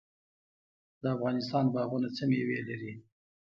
[1.01, 2.93] د افغانستان باغونه څه میوې لري؟